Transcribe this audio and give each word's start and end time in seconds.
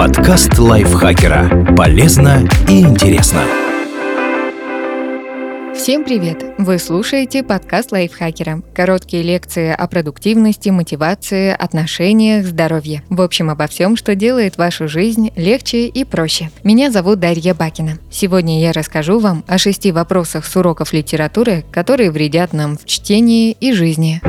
Подкаст 0.00 0.58
лайфхакера. 0.58 1.74
Полезно 1.76 2.48
и 2.66 2.80
интересно. 2.80 3.42
Всем 5.76 6.04
привет! 6.04 6.42
Вы 6.56 6.78
слушаете 6.78 7.42
подкаст 7.42 7.92
лайфхакера. 7.92 8.62
Короткие 8.74 9.22
лекции 9.22 9.70
о 9.70 9.86
продуктивности, 9.88 10.70
мотивации, 10.70 11.50
отношениях, 11.52 12.46
здоровье. 12.46 13.02
В 13.10 13.20
общем, 13.20 13.50
обо 13.50 13.66
всем, 13.66 13.94
что 13.94 14.14
делает 14.14 14.56
вашу 14.56 14.88
жизнь 14.88 15.32
легче 15.36 15.86
и 15.86 16.04
проще. 16.04 16.50
Меня 16.64 16.90
зовут 16.90 17.20
Дарья 17.20 17.52
Бакина. 17.52 17.98
Сегодня 18.10 18.58
я 18.58 18.72
расскажу 18.72 19.18
вам 19.18 19.44
о 19.46 19.58
шести 19.58 19.92
вопросах 19.92 20.46
с 20.46 20.56
уроков 20.56 20.94
литературы, 20.94 21.62
которые 21.70 22.10
вредят 22.10 22.54
нам 22.54 22.78
в 22.78 22.86
чтении 22.86 23.52
и 23.52 23.74
жизни. 23.74 24.22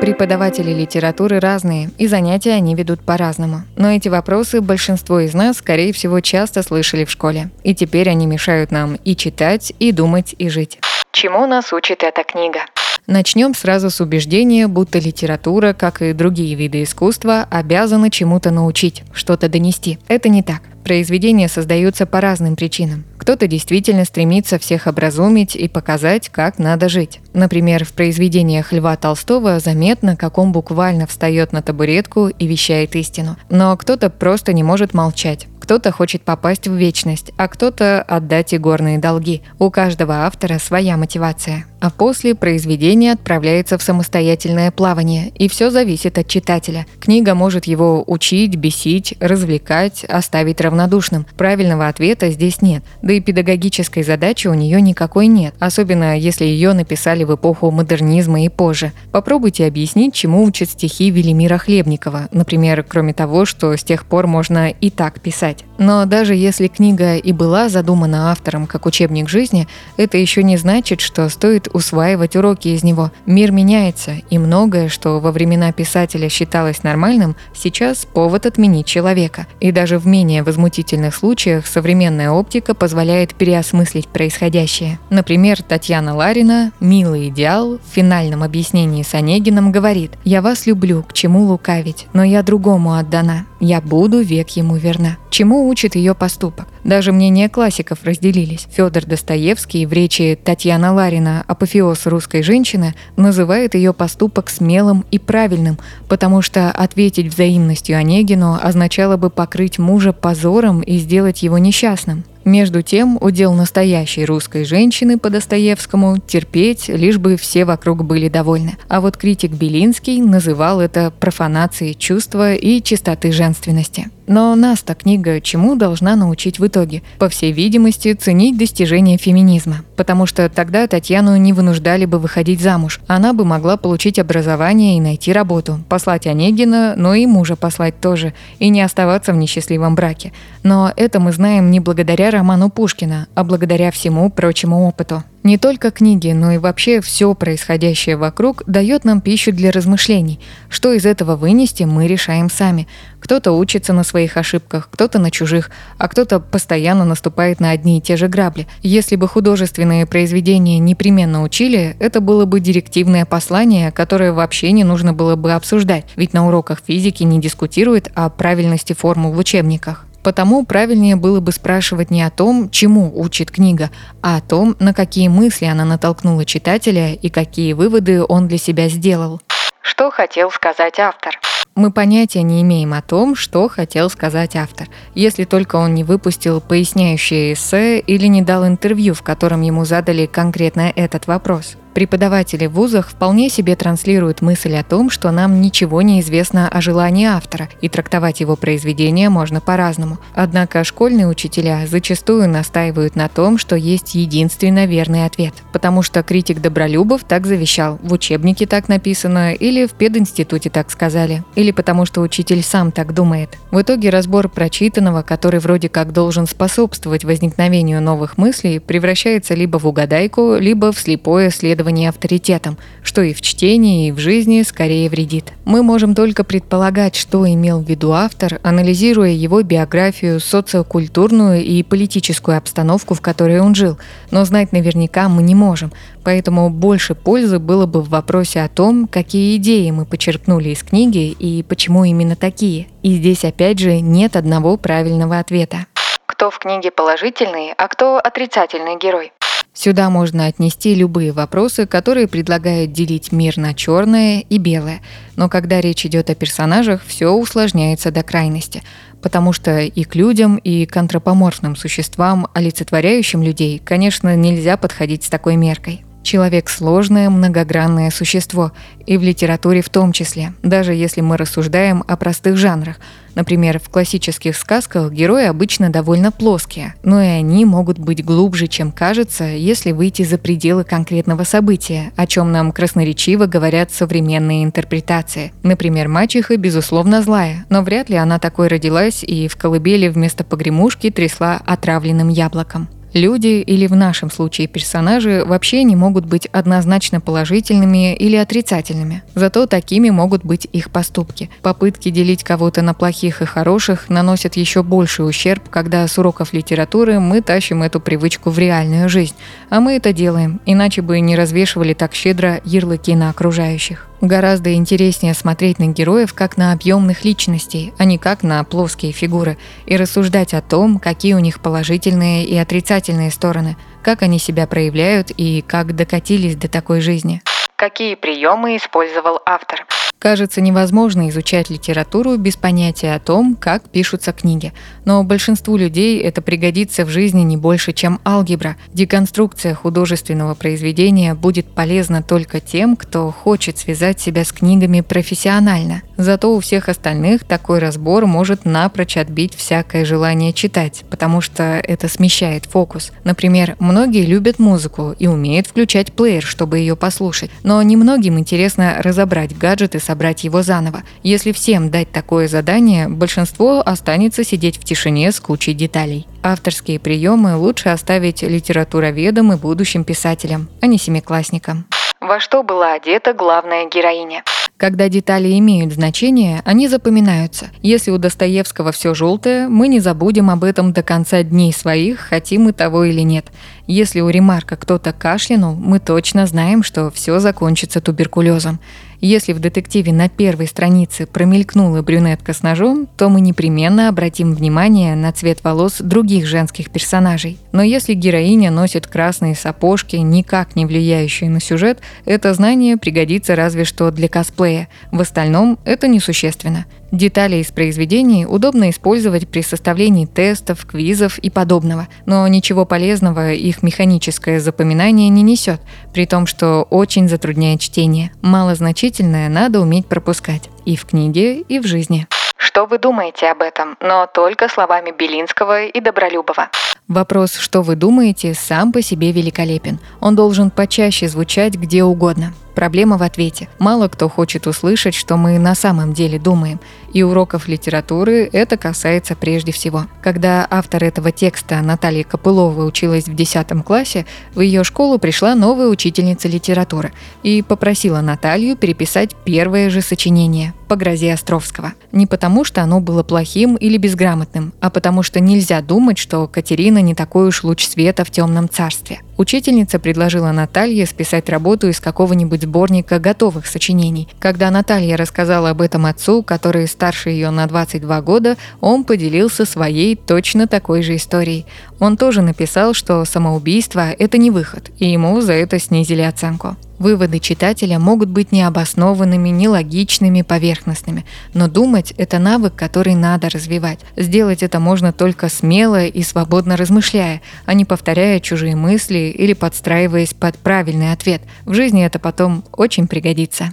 Преподаватели 0.00 0.72
литературы 0.72 1.40
разные, 1.40 1.90
и 1.98 2.06
занятия 2.06 2.52
они 2.52 2.74
ведут 2.74 3.02
по-разному. 3.02 3.64
Но 3.76 3.90
эти 3.90 4.08
вопросы 4.08 4.62
большинство 4.62 5.20
из 5.20 5.34
нас, 5.34 5.58
скорее 5.58 5.92
всего, 5.92 6.20
часто 6.20 6.62
слышали 6.62 7.04
в 7.04 7.10
школе. 7.10 7.50
И 7.64 7.74
теперь 7.74 8.08
они 8.08 8.24
мешают 8.24 8.70
нам 8.70 8.94
и 8.94 9.14
читать, 9.14 9.74
и 9.78 9.92
думать, 9.92 10.34
и 10.38 10.48
жить. 10.48 10.78
Чему 11.12 11.44
нас 11.46 11.74
учит 11.74 12.02
эта 12.02 12.24
книга? 12.24 12.60
Начнем 13.06 13.54
сразу 13.54 13.90
с 13.90 14.00
убеждения, 14.00 14.68
будто 14.68 14.98
литература, 14.98 15.74
как 15.74 16.00
и 16.00 16.14
другие 16.14 16.54
виды 16.54 16.82
искусства, 16.82 17.46
обязана 17.50 18.10
чему-то 18.10 18.50
научить, 18.50 19.02
что-то 19.12 19.48
донести. 19.48 19.98
Это 20.08 20.28
не 20.28 20.42
так. 20.42 20.62
Произведения 20.84 21.48
создаются 21.48 22.06
по 22.06 22.20
разным 22.20 22.56
причинам. 22.56 23.04
Кто-то 23.18 23.46
действительно 23.46 24.04
стремится 24.04 24.58
всех 24.58 24.86
образумить 24.86 25.54
и 25.54 25.68
показать, 25.68 26.30
как 26.30 26.58
надо 26.58 26.88
жить. 26.88 27.20
Например, 27.34 27.84
в 27.84 27.92
произведениях 27.92 28.72
Льва 28.72 28.96
Толстого 28.96 29.60
заметно, 29.60 30.16
как 30.16 30.38
он 30.38 30.52
буквально 30.52 31.06
встает 31.06 31.52
на 31.52 31.62
табуретку 31.62 32.28
и 32.28 32.46
вещает 32.46 32.96
истину. 32.96 33.36
Но 33.50 33.76
кто-то 33.76 34.10
просто 34.10 34.52
не 34.52 34.62
может 34.62 34.94
молчать. 34.94 35.46
Кто-то 35.70 35.92
хочет 35.92 36.22
попасть 36.22 36.66
в 36.66 36.74
вечность, 36.74 37.30
а 37.36 37.46
кто-то 37.46 38.02
отдать 38.02 38.52
игорные 38.52 38.98
долги. 38.98 39.42
У 39.60 39.70
каждого 39.70 40.26
автора 40.26 40.58
своя 40.58 40.96
мотивация. 40.96 41.64
А 41.78 41.90
после 41.90 42.34
произведение 42.34 43.12
отправляется 43.12 43.78
в 43.78 43.82
самостоятельное 43.82 44.70
плавание, 44.70 45.28
и 45.28 45.48
все 45.48 45.70
зависит 45.70 46.18
от 46.18 46.28
читателя. 46.28 46.86
Книга 46.98 47.34
может 47.34 47.64
его 47.64 48.04
учить, 48.06 48.56
бесить, 48.56 49.14
развлекать, 49.18 50.04
оставить 50.04 50.60
равнодушным. 50.60 51.24
Правильного 51.38 51.88
ответа 51.88 52.30
здесь 52.30 52.60
нет. 52.60 52.82
Да 53.00 53.14
и 53.14 53.20
педагогической 53.20 54.02
задачи 54.02 54.48
у 54.48 54.54
нее 54.54 54.82
никакой 54.82 55.28
нет, 55.28 55.54
особенно 55.58 56.18
если 56.18 56.44
ее 56.44 56.74
написали 56.74 57.24
в 57.24 57.34
эпоху 57.34 57.70
модернизма 57.70 58.44
и 58.44 58.50
позже. 58.50 58.92
Попробуйте 59.10 59.66
объяснить, 59.66 60.14
чему 60.14 60.42
учат 60.42 60.68
стихи 60.68 61.10
Велимира 61.10 61.56
Хлебникова, 61.56 62.28
например, 62.30 62.84
кроме 62.86 63.14
того, 63.14 63.46
что 63.46 63.74
с 63.74 63.84
тех 63.84 64.04
пор 64.04 64.26
можно 64.26 64.68
и 64.68 64.90
так 64.90 65.20
писать 65.20 65.59
читать. 65.60 65.69
Но 65.80 66.04
даже 66.04 66.34
если 66.34 66.68
книга 66.68 67.16
и 67.16 67.32
была 67.32 67.70
задумана 67.70 68.30
автором 68.30 68.66
как 68.66 68.84
учебник 68.84 69.30
жизни, 69.30 69.66
это 69.96 70.18
еще 70.18 70.42
не 70.42 70.58
значит, 70.58 71.00
что 71.00 71.26
стоит 71.30 71.68
усваивать 71.72 72.36
уроки 72.36 72.68
из 72.68 72.84
него. 72.84 73.10
Мир 73.24 73.50
меняется, 73.50 74.16
и 74.28 74.36
многое, 74.36 74.90
что 74.90 75.20
во 75.20 75.32
времена 75.32 75.72
писателя 75.72 76.28
считалось 76.28 76.82
нормальным, 76.82 77.34
сейчас 77.54 78.04
повод 78.04 78.44
отменить 78.44 78.84
человека. 78.84 79.46
И 79.58 79.72
даже 79.72 79.98
в 79.98 80.06
менее 80.06 80.42
возмутительных 80.42 81.14
случаях 81.14 81.66
современная 81.66 82.30
оптика 82.30 82.74
позволяет 82.74 83.34
переосмыслить 83.34 84.06
происходящее. 84.06 84.98
Например, 85.08 85.62
Татьяна 85.62 86.14
Ларина 86.14 86.72
«Милый 86.80 87.28
идеал» 87.28 87.78
в 87.78 87.94
финальном 87.94 88.42
объяснении 88.42 89.02
с 89.02 89.14
Онегином 89.14 89.72
говорит 89.72 90.12
«Я 90.24 90.42
вас 90.42 90.66
люблю, 90.66 91.02
к 91.04 91.14
чему 91.14 91.44
лукавить, 91.44 92.06
но 92.12 92.22
я 92.22 92.42
другому 92.42 92.98
отдана. 92.98 93.46
Я 93.60 93.80
буду 93.80 94.20
век 94.20 94.50
ему 94.50 94.76
верна». 94.76 95.16
Чему 95.30 95.69
учит 95.70 95.94
ее 95.94 96.14
поступок? 96.14 96.66
Даже 96.84 97.12
мнения 97.12 97.48
классиков 97.48 98.00
разделились. 98.02 98.66
Федор 98.70 99.06
Достоевский 99.06 99.86
в 99.86 99.92
речи 99.92 100.38
Татьяна 100.42 100.92
Ларина 100.92 101.44
«Апофеоз 101.46 102.06
русской 102.06 102.42
женщины» 102.42 102.94
называет 103.16 103.74
ее 103.74 103.94
поступок 103.94 104.50
смелым 104.50 105.04
и 105.10 105.18
правильным, 105.18 105.78
потому 106.08 106.42
что 106.42 106.70
ответить 106.70 107.32
взаимностью 107.32 107.96
Онегину 107.96 108.58
означало 108.60 109.16
бы 109.16 109.30
покрыть 109.30 109.78
мужа 109.78 110.12
позором 110.12 110.80
и 110.80 110.98
сделать 110.98 111.42
его 111.42 111.56
несчастным. 111.56 112.24
Между 112.44 112.82
тем, 112.82 113.18
удел 113.20 113.52
настоящей 113.52 114.24
русской 114.24 114.64
женщины 114.64 115.18
по 115.18 115.28
Достоевскому– 115.28 116.18
терпеть, 116.26 116.88
лишь 116.88 117.18
бы 117.18 117.36
все 117.36 117.66
вокруг 117.66 118.04
были 118.04 118.28
довольны. 118.28 118.76
А 118.88 119.02
вот 119.02 119.18
критик 119.18 119.52
Белинский 119.52 120.20
называл 120.22 120.80
это 120.80 121.10
профанацией 121.10 121.94
чувства 121.94 122.54
и 122.54 122.82
чистоты 122.82 123.30
женственности. 123.30 124.08
Но 124.30 124.54
нас-то 124.54 124.94
книга 124.94 125.40
чему 125.40 125.74
должна 125.74 126.14
научить 126.14 126.60
в 126.60 126.66
итоге? 126.68 127.02
По 127.18 127.28
всей 127.28 127.50
видимости, 127.50 128.12
ценить 128.12 128.56
достижения 128.56 129.16
феминизма. 129.16 129.78
Потому 129.96 130.24
что 130.24 130.48
тогда 130.48 130.86
Татьяну 130.86 131.34
не 131.34 131.52
вынуждали 131.52 132.04
бы 132.04 132.20
выходить 132.20 132.60
замуж. 132.60 133.00
Она 133.08 133.32
бы 133.32 133.44
могла 133.44 133.76
получить 133.76 134.20
образование 134.20 134.96
и 134.96 135.00
найти 135.00 135.32
работу. 135.32 135.80
Послать 135.88 136.28
Онегина, 136.28 136.94
но 136.96 137.12
и 137.12 137.26
мужа 137.26 137.56
послать 137.56 138.00
тоже. 138.00 138.32
И 138.60 138.68
не 138.68 138.82
оставаться 138.82 139.32
в 139.32 139.36
несчастливом 139.36 139.96
браке. 139.96 140.32
Но 140.62 140.92
это 140.94 141.18
мы 141.18 141.32
знаем 141.32 141.72
не 141.72 141.80
благодаря 141.80 142.30
роману 142.30 142.70
Пушкина, 142.70 143.26
а 143.34 143.42
благодаря 143.42 143.90
всему 143.90 144.30
прочему 144.30 144.86
опыту. 144.86 145.24
Не 145.42 145.56
только 145.56 145.90
книги, 145.90 146.32
но 146.32 146.52
и 146.52 146.58
вообще 146.58 147.00
все 147.00 147.34
происходящее 147.34 148.18
вокруг 148.18 148.62
дает 148.66 149.06
нам 149.06 149.22
пищу 149.22 149.52
для 149.52 149.70
размышлений. 149.70 150.38
Что 150.68 150.92
из 150.92 151.06
этого 151.06 151.34
вынести, 151.34 151.84
мы 151.84 152.06
решаем 152.06 152.50
сами. 152.50 152.86
Кто-то 153.20 153.52
учится 153.52 153.94
на 153.94 154.04
своих 154.04 154.36
ошибках, 154.36 154.90
кто-то 154.92 155.18
на 155.18 155.30
чужих, 155.30 155.70
а 155.96 156.08
кто-то 156.08 156.40
постоянно 156.40 157.06
наступает 157.06 157.58
на 157.58 157.70
одни 157.70 157.96
и 157.96 158.02
те 158.02 158.18
же 158.18 158.28
грабли. 158.28 158.66
Если 158.82 159.16
бы 159.16 159.26
художественные 159.28 160.04
произведения 160.04 160.78
непременно 160.78 161.42
учили, 161.42 161.96
это 162.00 162.20
было 162.20 162.44
бы 162.44 162.60
директивное 162.60 163.24
послание, 163.24 163.92
которое 163.92 164.34
вообще 164.34 164.72
не 164.72 164.84
нужно 164.84 165.14
было 165.14 165.36
бы 165.36 165.52
обсуждать, 165.52 166.04
ведь 166.16 166.34
на 166.34 166.46
уроках 166.46 166.82
физики 166.86 167.22
не 167.22 167.40
дискутируют 167.40 168.10
о 168.14 168.28
правильности 168.28 168.92
формул 168.92 169.32
в 169.32 169.38
учебниках. 169.38 170.04
Потому 170.22 170.64
правильнее 170.66 171.16
было 171.16 171.40
бы 171.40 171.52
спрашивать 171.52 172.10
не 172.10 172.22
о 172.22 172.30
том, 172.30 172.70
чему 172.70 173.10
учит 173.18 173.50
книга, 173.50 173.90
а 174.22 174.36
о 174.36 174.40
том, 174.40 174.76
на 174.78 174.92
какие 174.92 175.28
мысли 175.28 175.64
она 175.64 175.84
натолкнула 175.84 176.44
читателя 176.44 177.14
и 177.14 177.28
какие 177.30 177.72
выводы 177.72 178.22
он 178.22 178.48
для 178.48 178.58
себя 178.58 178.88
сделал. 178.88 179.40
Что 179.82 180.10
хотел 180.10 180.50
сказать 180.50 180.98
автор? 180.98 181.38
Мы 181.74 181.92
понятия 181.92 182.42
не 182.42 182.62
имеем 182.62 182.92
о 182.92 183.00
том, 183.00 183.34
что 183.34 183.68
хотел 183.68 184.10
сказать 184.10 184.56
автор, 184.56 184.88
если 185.14 185.44
только 185.44 185.76
он 185.76 185.94
не 185.94 186.04
выпустил 186.04 186.60
поясняющее 186.60 187.54
эссе 187.54 188.00
или 188.00 188.26
не 188.26 188.42
дал 188.42 188.66
интервью, 188.66 189.14
в 189.14 189.22
котором 189.22 189.62
ему 189.62 189.84
задали 189.84 190.26
конкретно 190.26 190.92
этот 190.94 191.26
вопрос. 191.26 191.76
Преподаватели 191.94 192.66
в 192.66 192.72
вузах 192.72 193.08
вполне 193.10 193.48
себе 193.48 193.74
транслируют 193.74 194.42
мысль 194.42 194.76
о 194.76 194.84
том, 194.84 195.10
что 195.10 195.30
нам 195.32 195.60
ничего 195.60 196.02
не 196.02 196.20
известно 196.20 196.68
о 196.68 196.80
желании 196.80 197.26
автора, 197.26 197.68
и 197.80 197.88
трактовать 197.88 198.40
его 198.40 198.54
произведение 198.54 199.28
можно 199.28 199.60
по-разному. 199.60 200.18
Однако 200.34 200.84
школьные 200.84 201.26
учителя 201.26 201.86
зачастую 201.88 202.48
настаивают 202.48 203.16
на 203.16 203.28
том, 203.28 203.58
что 203.58 203.74
есть 203.74 204.14
единственно 204.14 204.86
верный 204.86 205.26
ответ, 205.26 205.54
потому 205.72 206.02
что 206.02 206.22
критик 206.22 206.60
Добролюбов 206.60 207.24
так 207.24 207.46
завещал, 207.46 207.98
в 208.02 208.12
учебнике 208.12 208.66
так 208.66 208.88
написано, 208.88 209.52
или 209.52 209.86
в 209.86 209.92
пединституте 209.92 210.70
так 210.70 210.90
сказали, 210.90 211.42
или 211.56 211.72
потому 211.72 212.06
что 212.06 212.20
учитель 212.20 212.62
сам 212.62 212.92
так 212.92 213.14
думает. 213.14 213.58
В 213.72 213.82
итоге 213.82 214.10
разбор 214.10 214.48
прочитанного, 214.48 215.22
который 215.22 215.58
вроде 215.58 215.88
как 215.88 216.12
должен 216.12 216.46
способствовать 216.46 217.24
возникновению 217.24 218.00
новых 218.00 218.38
мыслей, 218.38 218.78
превращается 218.78 219.54
либо 219.54 219.78
в 219.78 219.86
угадайку, 219.86 220.54
либо 220.54 220.92
в 220.92 220.98
слепое 220.98 221.50
следование 221.50 221.79
следование 221.80 222.10
авторитетам, 222.10 222.76
что 223.02 223.22
и 223.22 223.32
в 223.32 223.40
чтении, 223.40 224.08
и 224.08 224.12
в 224.12 224.18
жизни 224.18 224.60
скорее 224.62 225.08
вредит. 225.08 225.54
Мы 225.64 225.82
можем 225.82 226.14
только 226.14 226.44
предполагать, 226.44 227.16
что 227.16 227.48
имел 227.48 227.80
в 227.80 227.88
виду 227.88 228.12
автор, 228.12 228.60
анализируя 228.62 229.30
его 229.30 229.62
биографию, 229.62 230.40
социокультурную 230.40 231.64
и 231.64 231.82
политическую 231.82 232.58
обстановку, 232.58 233.14
в 233.14 233.22
которой 233.22 233.60
он 233.60 233.74
жил, 233.74 233.96
но 234.30 234.44
знать 234.44 234.72
наверняка 234.72 235.30
мы 235.30 235.42
не 235.42 235.54
можем, 235.54 235.90
поэтому 236.22 236.68
больше 236.68 237.14
пользы 237.14 237.58
было 237.58 237.86
бы 237.86 238.02
в 238.02 238.10
вопросе 238.10 238.60
о 238.60 238.68
том, 238.68 239.06
какие 239.06 239.56
идеи 239.56 239.90
мы 239.90 240.04
почерпнули 240.04 240.68
из 240.68 240.82
книги 240.82 241.30
и 241.30 241.62
почему 241.62 242.04
именно 242.04 242.36
такие. 242.36 242.88
И 243.02 243.14
здесь 243.14 243.42
опять 243.46 243.78
же 243.78 244.00
нет 244.00 244.36
одного 244.36 244.76
правильного 244.76 245.38
ответа. 245.38 245.86
Кто 246.26 246.50
в 246.50 246.58
книге 246.58 246.90
положительный, 246.90 247.72
а 247.72 247.88
кто 247.88 248.18
отрицательный 248.18 248.98
герой? 248.98 249.32
Сюда 249.72 250.10
можно 250.10 250.46
отнести 250.46 250.94
любые 250.94 251.32
вопросы, 251.32 251.86
которые 251.86 252.26
предлагают 252.26 252.92
делить 252.92 253.30
мир 253.30 253.56
на 253.56 253.72
черное 253.72 254.40
и 254.40 254.58
белое. 254.58 255.00
Но 255.36 255.48
когда 255.48 255.80
речь 255.80 256.04
идет 256.04 256.28
о 256.28 256.34
персонажах, 256.34 257.02
все 257.06 257.32
усложняется 257.32 258.10
до 258.10 258.22
крайности. 258.22 258.82
Потому 259.22 259.52
что 259.52 259.80
и 259.80 260.04
к 260.04 260.14
людям, 260.16 260.56
и 260.56 260.86
к 260.86 260.96
антропоморфным 260.96 261.76
существам, 261.76 262.48
олицетворяющим 262.52 263.42
людей, 263.42 263.80
конечно, 263.84 264.34
нельзя 264.34 264.76
подходить 264.76 265.24
с 265.24 265.28
такой 265.28 265.56
меркой. 265.56 266.04
Человек– 266.22 266.68
сложное, 266.70 267.30
многогранное 267.30 268.10
существо, 268.10 268.72
и 269.06 269.16
в 269.16 269.22
литературе 269.22 269.82
в 269.82 269.88
том 269.88 270.12
числе, 270.12 270.52
даже 270.62 270.92
если 270.92 271.22
мы 271.22 271.36
рассуждаем 271.36 272.04
о 272.06 272.16
простых 272.16 272.56
жанрах. 272.56 272.96
Например, 273.34 273.78
в 273.78 273.88
классических 273.88 274.56
сказках 274.56 275.12
герои 275.12 275.46
обычно 275.46 275.90
довольно 275.90 276.30
плоские, 276.30 276.94
но 277.02 277.22
и 277.22 277.26
они 277.26 277.64
могут 277.64 277.98
быть 277.98 278.24
глубже, 278.24 278.66
чем 278.66 278.92
кажется, 278.92 279.44
если 279.44 279.92
выйти 279.92 280.22
за 280.22 280.36
пределы 280.36 280.84
конкретного 280.84 281.44
события, 281.44 282.12
о 282.16 282.26
чем 282.26 282.52
нам 282.52 282.72
красноречиво 282.72 283.46
говорят 283.46 283.90
современные 283.90 284.64
интерпретации. 284.64 285.52
Например, 285.62 286.08
мачеха, 286.08 286.56
безусловно, 286.56 287.22
злая, 287.22 287.64
но 287.70 287.82
вряд 287.82 288.10
ли 288.10 288.16
она 288.16 288.38
такой 288.38 288.68
родилась 288.68 289.22
и 289.22 289.48
в 289.48 289.56
колыбели 289.56 290.08
вместо 290.08 290.44
погремушки 290.44 291.10
трясла 291.10 291.60
отравленным 291.64 292.28
яблоком. 292.28 292.88
Люди 293.12 293.60
или 293.60 293.86
в 293.86 293.96
нашем 293.96 294.30
случае 294.30 294.68
персонажи 294.68 295.42
вообще 295.44 295.82
не 295.82 295.96
могут 295.96 296.26
быть 296.26 296.46
однозначно 296.46 297.20
положительными 297.20 298.14
или 298.14 298.36
отрицательными. 298.36 299.22
Зато 299.34 299.66
такими 299.66 300.10
могут 300.10 300.44
быть 300.44 300.68
их 300.72 300.90
поступки. 300.90 301.50
Попытки 301.62 302.10
делить 302.10 302.44
кого-то 302.44 302.82
на 302.82 302.94
плохих 302.94 303.42
и 303.42 303.46
хороших 303.46 304.08
наносят 304.08 304.56
еще 304.56 304.82
больший 304.82 305.28
ущерб, 305.28 305.68
когда 305.68 306.06
с 306.06 306.18
уроков 306.18 306.52
литературы 306.52 307.18
мы 307.18 307.40
тащим 307.40 307.82
эту 307.82 308.00
привычку 308.00 308.50
в 308.50 308.58
реальную 308.58 309.08
жизнь. 309.08 309.34
А 309.70 309.80
мы 309.80 309.96
это 309.96 310.12
делаем, 310.12 310.60
иначе 310.66 311.02
бы 311.02 311.18
не 311.20 311.34
развешивали 311.34 311.94
так 311.94 312.14
щедро 312.14 312.60
ярлыки 312.64 313.14
на 313.16 313.30
окружающих. 313.30 314.09
Гораздо 314.20 314.74
интереснее 314.74 315.32
смотреть 315.32 315.78
на 315.78 315.86
героев 315.86 316.34
как 316.34 316.58
на 316.58 316.72
объемных 316.72 317.24
личностей, 317.24 317.94
а 317.96 318.04
не 318.04 318.18
как 318.18 318.42
на 318.42 318.62
плоские 318.64 319.12
фигуры, 319.12 319.56
и 319.86 319.96
рассуждать 319.96 320.52
о 320.52 320.60
том, 320.60 320.98
какие 320.98 321.32
у 321.32 321.38
них 321.38 321.60
положительные 321.60 322.44
и 322.44 322.54
отрицательные 322.56 323.30
стороны, 323.30 323.78
как 324.02 324.22
они 324.22 324.38
себя 324.38 324.66
проявляют 324.66 325.30
и 325.30 325.62
как 325.62 325.96
докатились 325.96 326.56
до 326.56 326.68
такой 326.68 327.00
жизни. 327.00 327.40
Какие 327.76 328.14
приемы 328.14 328.76
использовал 328.76 329.40
автор? 329.46 329.86
Кажется 330.20 330.60
невозможно 330.60 331.30
изучать 331.30 331.70
литературу 331.70 332.36
без 332.36 332.54
понятия 332.54 333.14
о 333.14 333.18
том, 333.18 333.56
как 333.58 333.88
пишутся 333.88 334.32
книги. 334.32 334.74
Но 335.06 335.24
большинству 335.24 335.78
людей 335.78 336.20
это 336.20 336.42
пригодится 336.42 337.06
в 337.06 337.08
жизни 337.08 337.40
не 337.40 337.56
больше, 337.56 337.94
чем 337.94 338.20
алгебра. 338.22 338.76
Деконструкция 338.92 339.74
художественного 339.74 340.54
произведения 340.54 341.32
будет 341.32 341.68
полезна 341.68 342.22
только 342.22 342.60
тем, 342.60 342.96
кто 342.96 343.30
хочет 343.30 343.78
связать 343.78 344.20
себя 344.20 344.44
с 344.44 344.52
книгами 344.52 345.00
профессионально. 345.00 346.02
Зато 346.18 346.54
у 346.54 346.60
всех 346.60 346.90
остальных 346.90 347.44
такой 347.44 347.78
разбор 347.78 348.26
может 348.26 348.66
напрочь 348.66 349.16
отбить 349.16 349.54
всякое 349.54 350.04
желание 350.04 350.52
читать, 350.52 351.02
потому 351.08 351.40
что 351.40 351.62
это 351.82 352.08
смещает 352.08 352.66
фокус. 352.66 353.12
Например, 353.24 353.74
многие 353.78 354.26
любят 354.26 354.58
музыку 354.58 355.14
и 355.18 355.28
умеют 355.28 355.66
включать 355.66 356.12
плеер, 356.12 356.42
чтобы 356.42 356.78
ее 356.78 356.94
послушать. 356.94 357.50
Но 357.62 357.80
немногим 357.80 358.38
интересно 358.38 358.96
разобрать 358.98 359.56
гаджеты 359.56 359.98
с 359.98 360.09
собрать 360.10 360.42
его 360.42 360.62
заново. 360.62 361.04
Если 361.22 361.52
всем 361.52 361.88
дать 361.88 362.10
такое 362.10 362.48
задание, 362.48 363.08
большинство 363.08 363.80
останется 363.80 364.42
сидеть 364.42 364.76
в 364.76 364.82
тишине 364.82 365.30
с 365.30 365.38
кучей 365.38 365.72
деталей. 365.72 366.26
Авторские 366.42 366.98
приемы 366.98 367.56
лучше 367.56 367.90
оставить 367.90 368.42
литературоведам 368.42 369.52
и 369.52 369.56
будущим 369.56 370.02
писателям, 370.02 370.68
а 370.80 370.88
не 370.88 370.98
семиклассникам. 370.98 371.86
Во 372.20 372.40
что 372.40 372.64
была 372.64 372.94
одета 372.94 373.34
главная 373.34 373.88
героиня? 373.88 374.42
Когда 374.80 375.08
детали 375.08 375.56
имеют 375.58 375.92
значение, 375.92 376.62
они 376.64 376.88
запоминаются. 376.88 377.66
Если 377.82 378.10
у 378.10 378.18
Достоевского 378.18 378.92
все 378.92 379.14
желтое, 379.14 379.68
мы 379.68 379.88
не 379.88 380.00
забудем 380.00 380.50
об 380.50 380.64
этом 380.64 380.92
до 380.92 381.02
конца 381.02 381.42
дней 381.42 381.72
своих, 381.72 382.18
хотим 382.18 382.62
мы 382.62 382.72
того 382.72 383.04
или 383.04 383.20
нет. 383.20 383.46
Если 383.86 384.20
у 384.20 384.28
Ремарка 384.30 384.76
кто-то 384.76 385.12
кашлянул, 385.12 385.74
мы 385.74 385.98
точно 385.98 386.46
знаем, 386.46 386.82
что 386.82 387.10
все 387.10 387.40
закончится 387.40 388.00
туберкулезом. 388.00 388.80
Если 389.20 389.52
в 389.52 389.58
детективе 389.58 390.12
на 390.12 390.30
первой 390.30 390.66
странице 390.66 391.26
промелькнула 391.26 392.00
брюнетка 392.00 392.54
с 392.54 392.62
ножом, 392.62 393.06
то 393.18 393.28
мы 393.28 393.42
непременно 393.42 394.08
обратим 394.08 394.54
внимание 394.54 395.14
на 395.14 395.30
цвет 395.32 395.62
волос 395.62 395.98
других 396.00 396.46
женских 396.46 396.90
персонажей. 396.90 397.58
Но 397.72 397.82
если 397.82 398.14
героиня 398.14 398.70
носит 398.70 399.06
красные 399.06 399.54
сапожки, 399.54 400.16
никак 400.16 400.74
не 400.74 400.86
влияющие 400.86 401.50
на 401.50 401.60
сюжет, 401.60 401.98
это 402.24 402.54
знание 402.54 402.96
пригодится 402.96 403.56
разве 403.56 403.84
что 403.84 404.10
для 404.10 404.28
косплея. 404.28 404.88
В 405.12 405.20
остальном 405.20 405.78
это 405.84 406.08
несущественно. 406.08 406.86
Детали 407.12 407.56
из 407.56 407.72
произведений 407.72 408.46
удобно 408.46 408.90
использовать 408.90 409.48
при 409.48 409.62
составлении 409.62 410.26
тестов, 410.26 410.86
квизов 410.86 411.38
и 411.38 411.50
подобного, 411.50 412.06
но 412.24 412.46
ничего 412.46 412.84
полезного 412.84 413.52
их 413.52 413.82
механическое 413.82 414.60
запоминание 414.60 415.28
не 415.28 415.42
несет, 415.42 415.80
при 416.12 416.26
том, 416.26 416.46
что 416.46 416.82
очень 416.82 417.28
затрудняет 417.28 417.80
чтение. 417.80 418.30
Малозначительное 418.42 419.48
надо 419.48 419.80
уметь 419.80 420.06
пропускать 420.06 420.70
и 420.84 420.96
в 420.96 421.04
книге, 421.04 421.60
и 421.62 421.80
в 421.80 421.86
жизни. 421.86 422.28
Что 422.56 422.86
вы 422.86 422.98
думаете 422.98 423.48
об 423.48 423.62
этом, 423.62 423.96
но 424.00 424.28
только 424.32 424.68
словами 424.68 425.12
Белинского 425.16 425.86
и 425.86 426.00
Добролюбова. 426.00 426.68
Вопрос 427.08 427.54
«что 427.56 427.82
вы 427.82 427.96
думаете» 427.96 428.54
сам 428.54 428.92
по 428.92 429.02
себе 429.02 429.32
великолепен. 429.32 429.98
Он 430.20 430.36
должен 430.36 430.70
почаще 430.70 431.26
звучать 431.26 431.74
где 431.74 432.04
угодно. 432.04 432.52
Проблема 432.74 433.16
в 433.18 433.22
ответе. 433.22 433.68
Мало 433.78 434.08
кто 434.08 434.28
хочет 434.28 434.66
услышать, 434.66 435.14
что 435.14 435.36
мы 435.36 435.58
на 435.58 435.74
самом 435.74 436.12
деле 436.12 436.38
думаем. 436.38 436.80
И 437.12 437.22
уроков 437.22 437.68
литературы 437.68 438.48
это 438.52 438.76
касается 438.76 439.34
прежде 439.34 439.72
всего. 439.72 440.06
Когда 440.22 440.66
автор 440.70 441.04
этого 441.04 441.32
текста 441.32 441.80
Наталья 441.80 442.24
Копылова 442.24 442.84
училась 442.84 443.26
в 443.26 443.34
10 443.34 443.84
классе, 443.84 444.26
в 444.54 444.60
ее 444.60 444.84
школу 444.84 445.18
пришла 445.18 445.54
новая 445.54 445.88
учительница 445.88 446.48
литературы 446.48 447.12
и 447.42 447.62
попросила 447.62 448.20
Наталью 448.20 448.76
переписать 448.76 449.34
первое 449.44 449.90
же 449.90 450.00
сочинение 450.02 450.72
по 450.88 450.96
грозе 450.96 451.32
Островского. 451.32 451.92
Не 452.12 452.26
потому, 452.26 452.64
что 452.64 452.82
оно 452.82 453.00
было 453.00 453.22
плохим 453.22 453.76
или 453.76 453.96
безграмотным, 453.96 454.72
а 454.80 454.90
потому 454.90 455.22
что 455.22 455.38
нельзя 455.38 455.80
думать, 455.82 456.18
что 456.18 456.48
Катерина 456.48 457.00
не 457.00 457.14
такой 457.14 457.48
уж 457.48 457.62
луч 457.62 457.86
света 457.86 458.24
в 458.24 458.30
темном 458.30 458.68
царстве. 458.68 459.20
Учительница 459.40 459.98
предложила 459.98 460.52
Наталье 460.52 461.06
списать 461.06 461.48
работу 461.48 461.88
из 461.88 461.98
какого-нибудь 461.98 462.64
сборника 462.64 463.18
готовых 463.18 463.66
сочинений. 463.66 464.28
Когда 464.38 464.70
Наталья 464.70 465.16
рассказала 465.16 465.70
об 465.70 465.80
этом 465.80 466.04
отцу, 466.04 466.42
который 466.42 466.86
старше 466.86 467.30
ее 467.30 467.48
на 467.48 467.66
22 467.66 468.20
года, 468.20 468.58
он 468.82 469.02
поделился 469.02 469.64
своей 469.64 470.14
точно 470.14 470.66
такой 470.66 471.00
же 471.00 471.16
историей. 471.16 471.64
Он 472.00 472.16
тоже 472.16 472.40
написал, 472.40 472.94
что 472.94 473.24
самоубийство– 473.26 474.10
это 474.18 474.38
не 474.38 474.50
выход, 474.50 474.90
и 474.98 475.12
ему 475.12 475.40
за 475.42 475.52
это 475.52 475.78
снизили 475.78 476.22
оценку. 476.22 476.76
Выводы 476.98 477.38
читателя 477.38 477.98
могут 477.98 478.28
быть 478.28 478.52
необоснованными, 478.52 479.50
нелогичными, 479.50 480.42
поверхностными, 480.42 481.24
но 481.54 481.68
думать– 481.68 482.12
это 482.16 482.38
навык, 482.38 482.74
который 482.74 483.14
надо 483.14 483.48
развивать. 483.50 484.00
Сделать 484.16 484.62
это 484.62 484.80
можно 484.80 485.12
только 485.12 485.48
смело 485.50 486.04
и 486.04 486.22
свободно 486.22 486.76
размышляя, 486.76 487.42
а 487.66 487.74
не 487.74 487.84
повторяя 487.84 488.40
чужие 488.40 488.76
мысли 488.76 489.34
или 489.34 489.52
подстраиваясь 489.52 490.34
под 490.34 490.58
правильный 490.58 491.12
ответ. 491.12 491.42
В 491.64 491.74
жизни 491.74 492.04
это 492.04 492.18
потом 492.18 492.64
очень 492.72 493.08
пригодится. 493.08 493.72